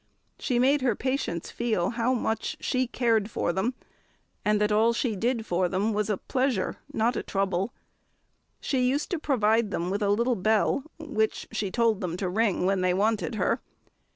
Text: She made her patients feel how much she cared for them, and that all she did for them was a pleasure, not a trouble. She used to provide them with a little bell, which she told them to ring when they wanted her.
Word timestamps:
She 0.39 0.57
made 0.57 0.81
her 0.81 0.95
patients 0.95 1.51
feel 1.51 1.91
how 1.91 2.15
much 2.15 2.57
she 2.59 2.87
cared 2.87 3.29
for 3.29 3.53
them, 3.53 3.75
and 4.43 4.59
that 4.59 4.71
all 4.71 4.93
she 4.93 5.15
did 5.15 5.45
for 5.45 5.69
them 5.69 5.93
was 5.93 6.09
a 6.09 6.17
pleasure, 6.17 6.77
not 6.91 7.15
a 7.15 7.21
trouble. 7.21 7.71
She 8.59 8.89
used 8.89 9.11
to 9.11 9.19
provide 9.19 9.69
them 9.69 9.91
with 9.91 10.01
a 10.01 10.09
little 10.09 10.35
bell, 10.35 10.85
which 10.97 11.47
she 11.51 11.69
told 11.69 12.01
them 12.01 12.17
to 12.17 12.29
ring 12.29 12.65
when 12.65 12.81
they 12.81 12.95
wanted 12.95 13.35
her. 13.35 13.61